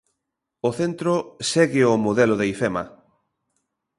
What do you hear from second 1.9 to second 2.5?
o modelo de